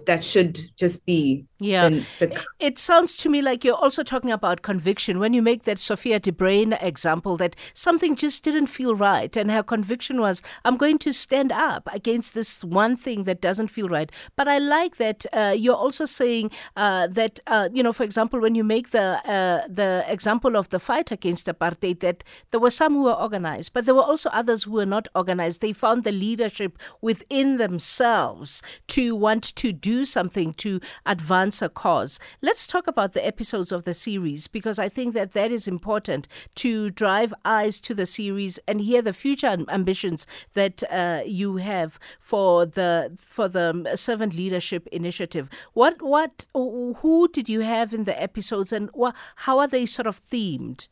[0.06, 1.90] that should just be yeah.
[2.20, 5.20] the, it sounds to me like you're also talking about conviction.
[5.20, 9.52] When you make that sophia de Bruyn example that something just didn't feel right and
[9.52, 13.88] her conviction was i'm going to stand up against this one thing that doesn't feel
[13.88, 14.12] right.
[14.36, 18.40] But i like that uh, you're also saying uh, that uh, you know for example
[18.40, 22.72] when you make the uh, the example of the fight against apartheid that there were
[22.72, 25.62] some who were organized but there were also others who were not organized.
[25.62, 32.20] They found the leadership within themselves to want to do something to advance a cause.
[32.42, 36.28] Let's talk about the episodes of the series because I think that that is important
[36.56, 42.00] to drive eyes to the series and hear the future ambitions that uh, you have
[42.20, 45.50] for the for the servant leadership initiative.
[45.74, 48.90] What what who did you have in the episodes and
[49.36, 50.88] how are they sort of themed?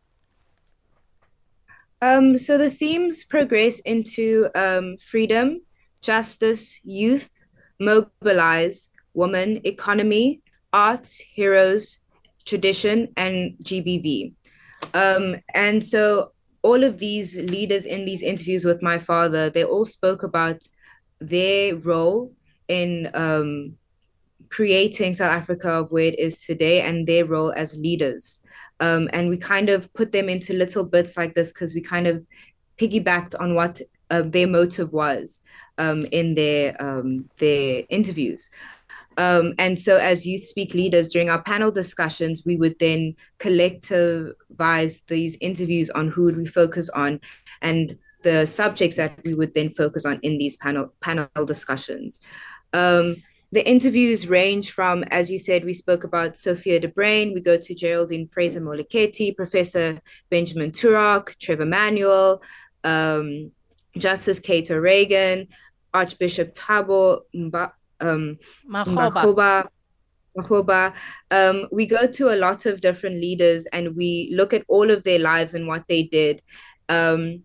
[2.01, 5.61] Um, so the themes progress into um, freedom,
[6.01, 7.42] justice, youth,
[7.79, 11.99] mobilize, woman, economy, arts, heroes,
[12.45, 14.33] tradition, and GBV.
[14.93, 19.85] Um, and so all of these leaders in these interviews with my father, they all
[19.85, 20.57] spoke about
[21.19, 22.33] their role
[22.67, 23.75] in um,
[24.49, 28.39] creating South Africa where it is today and their role as leaders.
[28.79, 32.07] Um, and we kind of put them into little bits like this because we kind
[32.07, 32.25] of
[32.77, 35.41] piggybacked on what uh, their motive was
[35.77, 38.49] um, in their um, their interviews.
[39.17, 45.01] Um, and so, as youth speak leaders during our panel discussions, we would then collectivize
[45.07, 47.19] these interviews on who would we focus on,
[47.61, 52.19] and the subjects that we would then focus on in these panel panel discussions.
[52.73, 53.17] Um,
[53.51, 57.75] the interviews range from, as you said, we spoke about Sophia de we go to
[57.75, 62.41] Geraldine Fraser Moleketi, Professor Benjamin Turok, Trevor Manuel,
[62.83, 63.51] um,
[63.97, 65.47] Justice Kate O'Regan,
[65.93, 68.37] Archbishop Thabo Mba, um,
[68.69, 69.67] Makgoba.
[70.37, 70.93] Makgoba.
[71.29, 75.03] Um, we go to a lot of different leaders and we look at all of
[75.03, 76.41] their lives and what they did.
[76.89, 77.43] Um,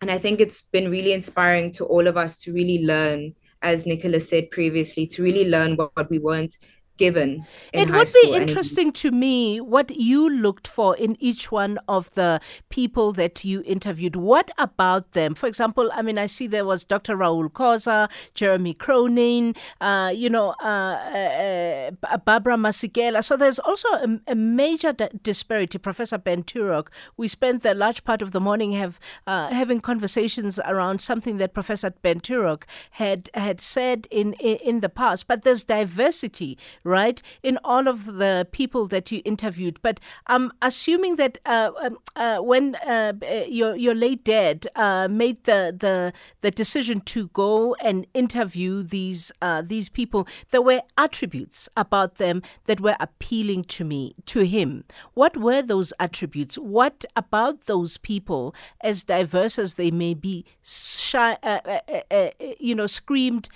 [0.00, 3.86] and I think it's been really inspiring to all of us to really learn, as
[3.86, 6.56] Nicholas said previously, to really learn what, what we weren't
[6.98, 7.46] given.
[7.72, 12.40] it would be interesting to me what you looked for in each one of the
[12.68, 14.16] people that you interviewed.
[14.16, 15.34] What about them?
[15.34, 17.16] For example, I mean, I see there was Dr.
[17.16, 23.24] Reuel Khoza, Jeremy Cronin, uh, you know, uh, uh, uh Barbara Masekela.
[23.24, 25.78] So there's also a, a major d- disparity.
[25.78, 30.58] Professor Ben Turok, we spent the large part of the morning have uh, having conversations
[30.66, 35.28] around something that Professor Ben Turok had had said in, in in the past.
[35.28, 36.58] But there's diversity
[36.88, 39.78] right, in all of the people that you interviewed.
[39.82, 43.12] But I'm assuming that uh, um, uh, when uh,
[43.48, 49.30] your your late dad uh, made the, the the decision to go and interview these
[49.42, 54.84] uh, these people, there were attributes about them that were appealing to me to him.
[55.14, 56.56] What were those attributes?
[56.56, 63.48] What about those people, as diverse as they may be, shy, uh, you know, screamed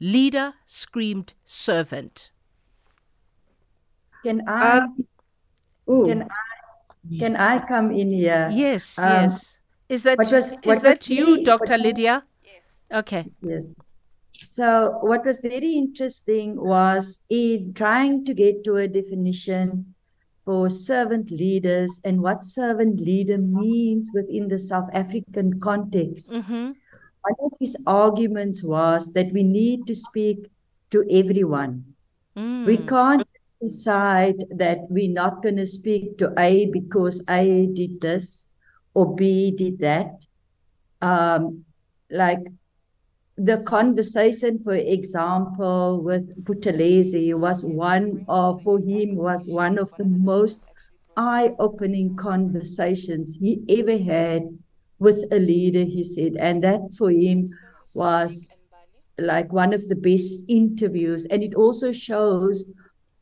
[0.00, 2.30] leader, screamed servant?
[4.24, 4.88] Can I?
[5.86, 7.18] can I?
[7.18, 8.48] Can I come in here?
[8.50, 9.58] Yes, um, yes.
[9.88, 11.76] Is that was, is that you, Dr.
[11.76, 12.24] Lydia?
[12.42, 12.62] Yes.
[12.90, 13.26] Okay.
[13.42, 13.74] Yes.
[14.32, 19.94] So what was very interesting was in trying to get to a definition
[20.44, 26.32] for servant leaders and what servant leader means within the South African context.
[26.32, 26.72] Mm-hmm.
[27.22, 30.50] One of his arguments was that we need to speak
[30.90, 31.84] to everyone.
[32.36, 32.66] Mm.
[32.66, 33.28] We can't
[33.60, 38.56] decide that we're not going to speak to A because A did this
[38.94, 40.26] or B did that.
[41.00, 41.64] Um,
[42.10, 42.40] like
[43.36, 50.04] the conversation, for example, with Buthelezi was one of, for him, was one of the
[50.04, 50.66] most
[51.16, 54.42] eye-opening conversations he ever had
[54.98, 56.36] with a leader, he said.
[56.38, 57.50] And that for him
[57.92, 58.54] was
[59.18, 61.24] like one of the best interviews.
[61.26, 62.72] And it also shows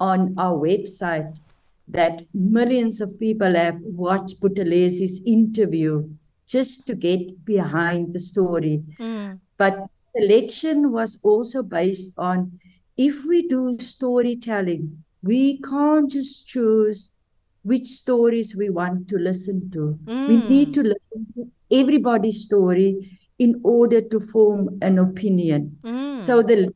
[0.03, 1.39] on our website
[1.87, 6.09] that millions of people have watched Buthelezi's interview
[6.47, 8.83] just to get behind the story.
[8.99, 9.39] Mm.
[9.59, 12.59] But selection was also based on
[12.97, 17.19] if we do storytelling, we can't just choose
[17.63, 19.99] which stories we want to listen to.
[20.05, 20.29] Mm.
[20.29, 25.79] We need to listen to everybody's story in order to form an opinion.
[25.85, 26.21] Mm.
[26.21, 26.75] So the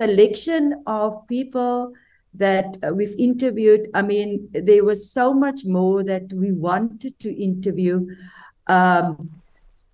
[0.00, 1.92] selection of people
[2.34, 7.34] that uh, we've interviewed, I mean, there was so much more that we wanted to
[7.34, 8.06] interview,
[8.66, 9.30] um,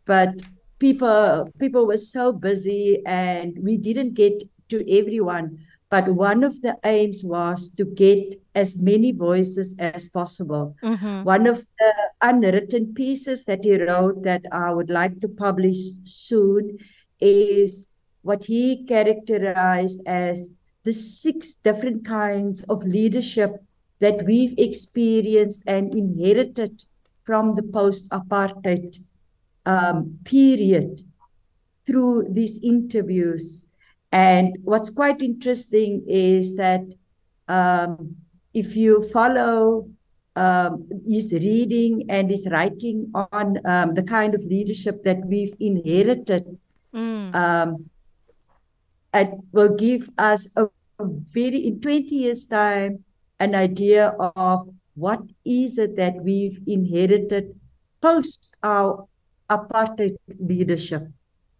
[0.04, 0.42] but
[0.78, 5.58] people people were so busy and we didn't get to everyone.
[5.88, 10.74] But one of the aims was to get as many voices as possible.
[10.82, 11.22] Mm-hmm.
[11.22, 16.78] One of the unwritten pieces that he wrote that I would like to publish soon
[17.20, 20.56] is what he characterized as
[20.86, 23.52] the six different kinds of leadership
[23.98, 26.84] that we've experienced and inherited
[27.24, 28.98] from the post apartheid
[29.66, 31.02] um, period
[31.86, 33.72] through these interviews.
[34.12, 36.84] And what's quite interesting is that
[37.48, 38.16] um,
[38.54, 39.88] if you follow
[40.36, 46.44] um, his reading and his writing on um, the kind of leadership that we've inherited,
[46.94, 47.34] Mm.
[47.34, 47.90] um,
[49.12, 50.70] it will give us a, a
[51.00, 53.04] very, in 20 years' time,
[53.38, 57.54] an idea of what is it that we've inherited
[58.00, 59.06] post our
[59.50, 61.06] apartheid leadership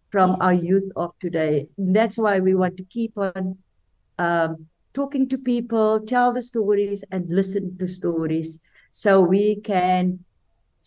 [0.09, 1.67] from our youth of today.
[1.77, 3.57] And that's why we want to keep on
[4.17, 10.19] um, talking to people, tell the stories, and listen to stories so we can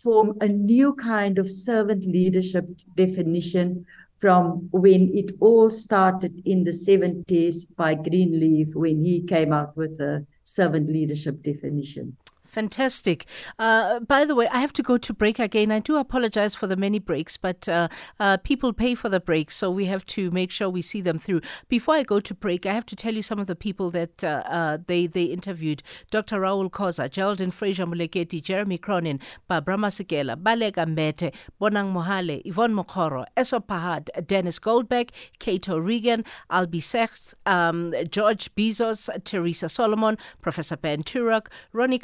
[0.03, 3.87] form a new kind of servant leadership definition
[4.21, 9.97] from when it all started in the 70s by Greenleaf when he came out with
[9.97, 12.17] the servant leadership definition.
[12.51, 13.27] Fantastic.
[13.61, 15.71] Uh, by the way, I have to go to break again.
[15.71, 17.87] I do apologize for the many breaks, but uh,
[18.19, 21.21] uh, people pay for the breaks, so we have to make sure we see them
[21.21, 21.43] through.
[21.69, 24.25] Before I go to break, I have to tell you some of the people that
[24.25, 26.41] uh, uh, they they interviewed: Dr.
[26.41, 33.27] Reuel Khoza, Geraldine Fraser Moleketi, Jeremy Cronin, Barbara Masekela, Baleka Mbete, Bonang Mohale, Yvonne Mokgoro,
[33.37, 41.05] Essop Pahad, Denis Goldberg, Kate O'Regan, Albie Sachs, um, George Bizos, Teresa Solomon, Professor Ben
[41.05, 42.01] Turok, Ronnie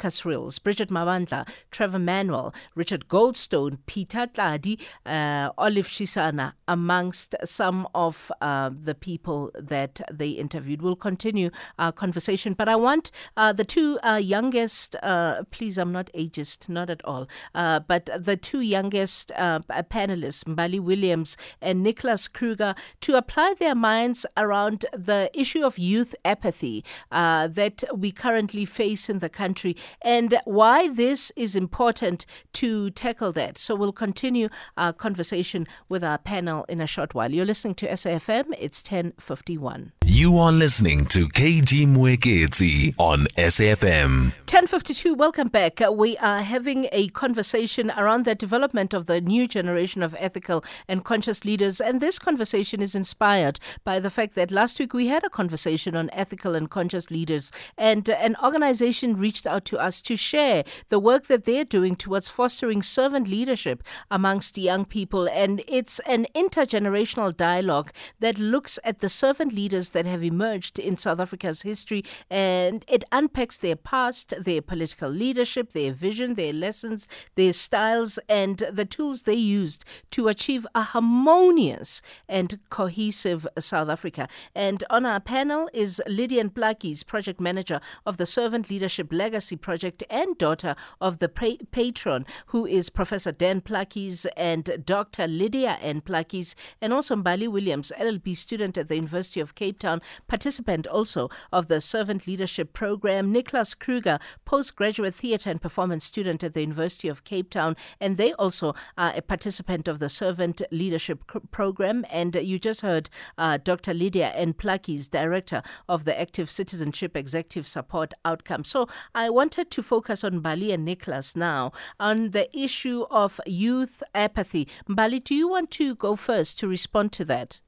[0.63, 8.69] Bridget Mabandla, Trevor Manuel, Richard Goldstone, Peter Tladi, uh, Olive Shisana, amongst some of uh,
[8.73, 10.81] the people that they interviewed.
[10.81, 15.91] We'll continue our conversation, but I want uh, the two uh, youngest, uh, please, I'm
[15.91, 22.27] not ageist, not at all, uh, but the two youngest panelists, Mbali Williams and Nicholas
[22.27, 29.09] Kruger, to apply their minds around the issue of youth apathy that we currently face
[29.09, 33.57] in the country and why this is important to tackle that.
[33.57, 37.31] So we'll continue our conversation with our panel in a short while.
[37.31, 38.53] You're listening to SAFM.
[38.57, 39.91] It's 1051.
[40.05, 44.31] You are listening to KG Mwekezi on SAFM.
[44.49, 45.79] 1052, welcome back.
[45.79, 50.63] Uh, we are having a conversation around the development of the new generation of ethical
[50.87, 51.79] and conscious leaders.
[51.79, 55.95] And this conversation is inspired by the fact that last week we had a conversation
[55.95, 57.51] on ethical and conscious leaders.
[57.77, 61.95] And uh, an organization reached out to us to share the work that they're doing
[61.95, 65.27] towards fostering servant leadership amongst young people.
[65.29, 70.97] And it's an intergenerational dialogue that looks at the servant leaders that have emerged in
[70.97, 77.07] South Africa's history and it unpacks their past, their political leadership, their vision, their lessons,
[77.35, 84.27] their styles, and the tools they used to achieve a harmonious and cohesive South Africa.
[84.55, 90.03] And on our panel is Lydia Plaatjies, project manager of the Servant Leadership Legacy Project
[90.09, 95.27] and daughter of the pa- patron, who is Professor Dan Plaatjies and Dr.
[95.27, 100.87] Lydia-Anne Plaatjies, and also Mbali Williams, LLB student at the University of Cape Town, participant
[100.87, 106.61] also of the Servant Leadership Program, Nicholas Kruger, postgraduate theatre and performance student at the
[106.61, 112.05] University of Cape Town, and they also are a participant of the Servant Leadership Program.
[112.11, 113.93] And you just heard uh, Dr.
[113.93, 118.63] Lydia-Anne Plaatjies, director of the Active Citizenship Executive Support Outcome.
[118.63, 124.03] So I wanted to focus on Mbali and Nicholas now on the issue of youth
[124.13, 124.67] apathy.
[124.87, 127.61] Mbali, do you want to go first to respond to that?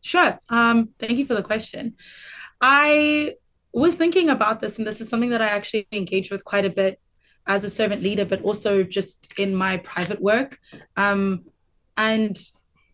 [0.00, 0.38] Sure.
[0.48, 1.94] Um, thank you for the question.
[2.60, 3.34] I
[3.72, 6.70] was thinking about this, and this is something that I actually engage with quite a
[6.70, 7.00] bit
[7.46, 10.58] as a servant leader, but also just in my private work.
[10.96, 11.44] Um,
[11.96, 12.38] and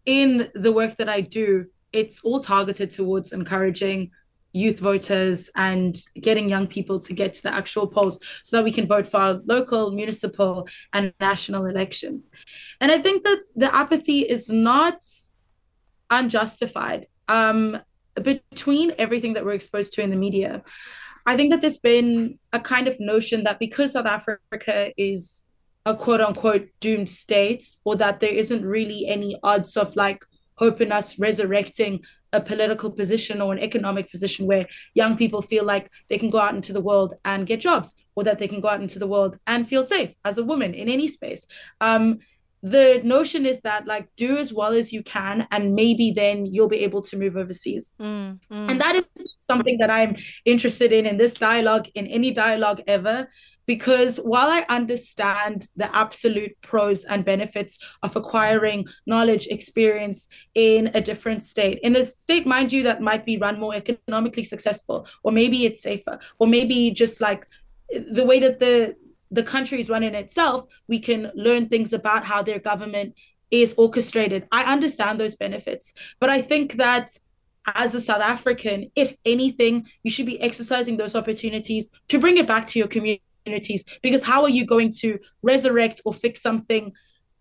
[0.07, 4.11] in the work that I do, it's all targeted towards encouraging
[4.59, 8.73] youth voters and getting young people to get to the actual polls so that we
[8.73, 12.29] can vote for our local, municipal, and national elections.
[12.81, 14.99] And I think that the apathy is not
[16.11, 17.79] unjustified um,
[18.23, 20.63] between everything that we're exposed to in the media.
[21.27, 25.45] I think that there's been a kind of notion that because South Africa is
[25.85, 30.25] a quote unquote doomed state, or that there isn't really any odds of like
[30.57, 32.01] hope in us resurrecting
[32.33, 36.39] a political position or an economic position where young people feel like they can go
[36.39, 39.07] out into the world and get jobs, or that they can go out into the
[39.07, 41.47] world and feel safe as a woman in any space.
[41.81, 42.19] Um,
[42.63, 46.69] the notion is that like do as well as you can and maybe then you'll
[46.69, 48.71] be able to move overseas mm, mm.
[48.71, 49.07] and that is
[49.37, 53.29] something that i'm interested in in this dialogue in any dialogue ever
[53.67, 61.01] because while i understand the absolute pros and benefits of acquiring knowledge experience in a
[61.01, 65.31] different state in a state mind you that might be run more economically successful or
[65.31, 67.47] maybe it's safer or maybe just like
[68.11, 68.97] the way that the
[69.31, 73.15] the country is running itself, we can learn things about how their government
[73.51, 74.47] is orchestrated.
[74.53, 77.11] I understand those benefits, but I think that
[77.75, 82.47] as a South African, if anything, you should be exercising those opportunities to bring it
[82.47, 83.85] back to your communities.
[84.03, 86.93] Because how are you going to resurrect or fix something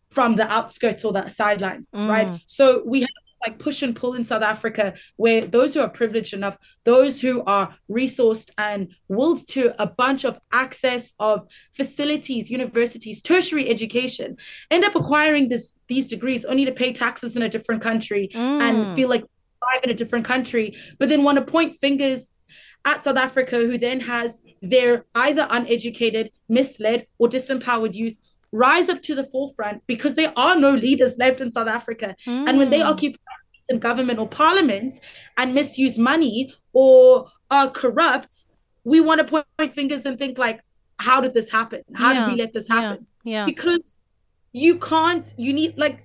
[0.09, 2.07] from the outskirts or the sidelines, mm.
[2.07, 2.41] right?
[2.47, 3.09] So we have
[3.45, 7.43] like push and pull in South Africa, where those who are privileged enough, those who
[7.43, 14.37] are resourced and willed to a bunch of access of facilities, universities, tertiary education,
[14.71, 18.61] end up acquiring this these degrees only to pay taxes in a different country mm.
[18.61, 19.23] and feel like
[19.73, 22.29] live in a different country, but then want to point fingers
[22.85, 28.15] at South Africa, who then has their either uneducated, misled, or disempowered youth
[28.51, 32.15] rise up to the forefront because there are no leaders left in South Africa.
[32.25, 32.49] Mm.
[32.49, 32.87] And when they hmm.
[32.87, 33.17] occupy
[33.69, 34.99] in government or parliament
[35.37, 38.45] and misuse money or are corrupt,
[38.83, 40.61] we want to point fingers and think like,
[40.99, 41.81] how did this happen?
[41.93, 42.25] How yeah.
[42.25, 43.05] did we let this happen?
[43.23, 43.39] Yeah.
[43.39, 43.45] yeah.
[43.45, 43.99] Because
[44.53, 45.99] you can't, you need like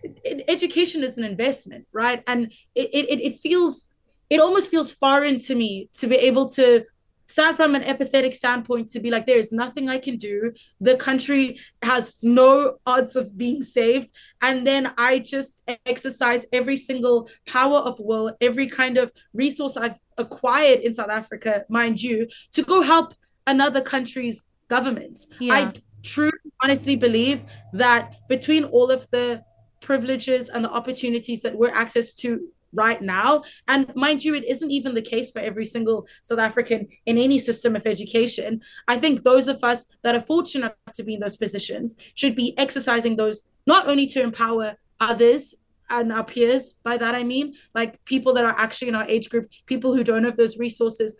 [0.48, 2.22] education is an investment, right?
[2.26, 3.86] And it, it, it feels,
[4.28, 6.84] it almost feels foreign to me to be able to
[7.26, 10.52] stand from an empathetic standpoint to be like there is nothing i can do.
[10.80, 14.08] The country has no odds of being saved.
[14.40, 19.98] And then i just exercise every single power of will every kind of resource i've
[20.18, 23.14] acquired in south africa mind you to go help
[23.46, 25.26] another country's government.
[25.40, 25.54] Yeah.
[25.54, 27.42] i truly honestly believe
[27.72, 29.42] that between all of the
[29.80, 33.42] privileges and the opportunities that we're access to right now.
[33.68, 37.38] And mind you, it isn't even the case for every single South African in any
[37.38, 38.60] system of education.
[38.88, 42.56] I think those of us that are fortunate to be in those positions should be
[42.58, 45.54] exercising those not only to empower others
[45.90, 49.28] and our peers, by that I mean like people that are actually in our age
[49.28, 51.16] group, people who don't have those resources,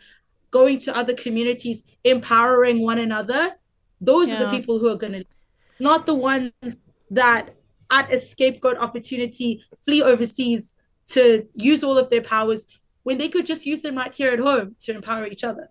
[0.50, 3.52] going to other communities, empowering one another.
[4.00, 4.36] Those yeah.
[4.36, 5.24] are the people who are going to,
[5.78, 7.54] not the ones that
[7.90, 10.74] at a scapegoat opportunity flee overseas
[11.12, 12.66] to use all of their powers
[13.02, 15.68] when they could just use them right here at home to empower each other.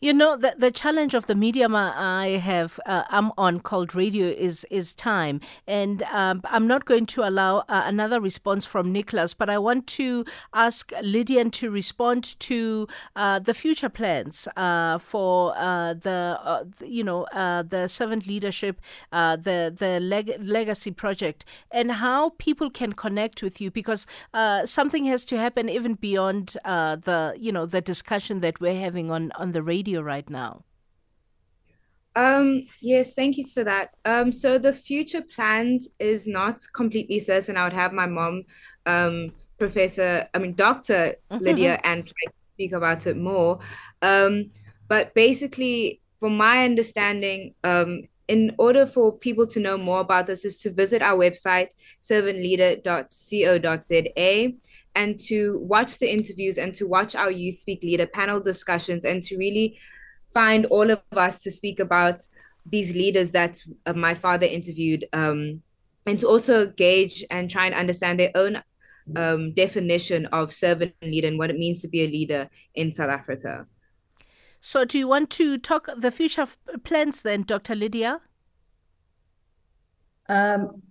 [0.00, 4.28] You know, the, the challenge of the medium I have, uh, I'm on called radio
[4.28, 5.40] is is time.
[5.66, 9.88] And um, I'm not going to allow uh, another response from Nicholas, but I want
[9.98, 10.24] to
[10.54, 12.86] ask Lidian to respond to
[13.16, 17.26] uh, the future plans uh, for uh, the, uh, you know,
[17.68, 18.80] the servant leadership,
[19.10, 24.06] the, the leg- legacy project, and how people can connect with you because
[24.64, 29.32] something has to happen even beyond the, you know, the discussion that we're having on,
[29.32, 30.64] on the radio radio right now?
[32.16, 33.90] Um, yes, thank you for that.
[34.04, 37.56] Um, so the future plans is not completely certain.
[37.56, 38.44] I would have my mom,
[38.86, 41.14] um, Professor, I mean, Dr.
[41.30, 41.44] Mm-hmm.
[41.44, 42.10] Lydia, and
[42.54, 43.60] speak about it more.
[44.02, 44.50] Um,
[44.88, 50.44] but basically, from my understanding, um, in order for people to know more about this,
[50.44, 51.70] is to visit our website,
[52.02, 54.52] servantleader.co.za,
[54.94, 59.22] and to watch the interviews and to watch our Youth Speak Leader panel discussions and
[59.24, 59.78] to really
[60.32, 62.22] find all of us to speak about
[62.66, 65.62] these leaders that uh, my father interviewed um,
[66.06, 68.62] and to also gauge and try and understand their own
[69.16, 73.10] um, definition of servant leader and what it means to be a leader in South
[73.10, 73.66] Africa.
[74.60, 76.46] So, do you want to talk the future
[76.82, 77.74] plans then, Dr.
[77.74, 78.20] Lydia?
[80.28, 80.82] Um,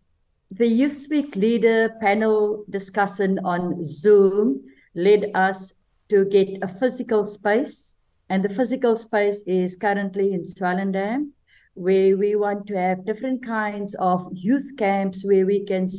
[0.51, 4.63] the Youth Speak Leader panel discussion on Zoom
[4.95, 5.73] led us
[6.09, 7.95] to get a physical space.
[8.29, 11.31] And the physical space is currently in Swellendam,
[11.73, 15.89] where we want to have different kinds of youth camps where we can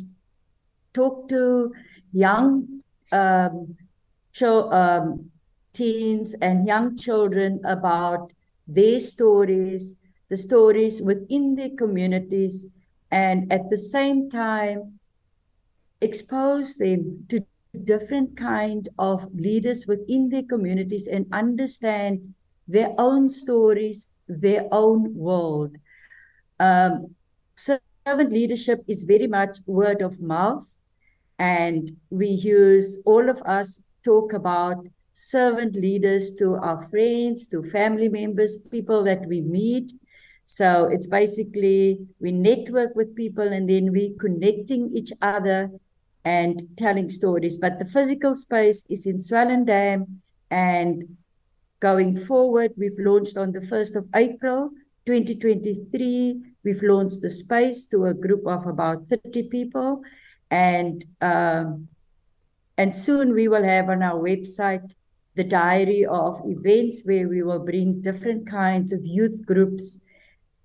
[0.93, 1.71] talk to
[2.11, 2.81] young
[3.11, 3.75] um,
[4.41, 5.29] um,
[5.73, 8.31] teens and young children about
[8.67, 9.97] their stories,
[10.29, 12.67] the stories within their communities,
[13.11, 14.99] and at the same time
[16.01, 17.43] expose them to
[17.85, 22.33] different kind of leaders within their communities and understand
[22.67, 25.75] their own stories their own world.
[26.59, 27.15] Um,
[27.55, 30.67] servant leadership is very much word of mouth
[31.39, 38.07] and we use all of us talk about servant leaders to our friends to family
[38.07, 39.91] members people that we meet
[40.51, 45.69] so it's basically we network with people and then we connecting each other
[46.25, 47.55] and telling stories.
[47.55, 50.07] But the physical space is in Swellendam
[50.49, 51.03] and
[51.79, 54.71] going forward, we've launched on the 1st of April
[55.05, 56.41] 2023.
[56.63, 60.01] We've launched the space to a group of about 30 people.
[60.49, 61.87] And um,
[62.79, 64.95] and soon we will have on our website
[65.35, 70.01] the diary of events where we will bring different kinds of youth groups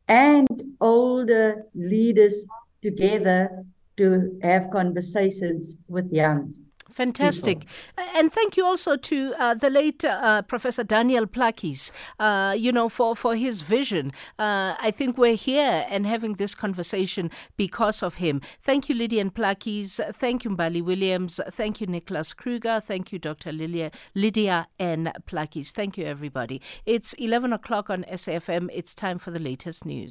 [0.09, 0.49] and
[0.81, 2.47] older leaders
[2.83, 3.65] together
[3.97, 6.53] to have conversations with young
[6.95, 7.67] Fantastic.
[8.15, 11.91] And thank you also to uh, the late uh, Professor Daniel Plaatjies,
[12.21, 14.13] uh, you know, for, for his vision.
[14.39, 18.41] Uh, I think we're here and having this conversation because of him.
[18.63, 20.15] Thank you, Lidian Plaatjies.
[20.15, 21.41] Thank you, Mbali Williams.
[21.51, 22.81] Thank you, Nicholas Kruger.
[22.81, 23.51] Thank you, Dr.
[23.51, 25.13] Lilia, Lydia N.
[25.27, 25.73] Plakis.
[25.73, 26.63] Thank you, everybody.
[26.87, 28.71] It's 11 o'clock on SAFM.
[28.73, 30.03] It's time for the latest news.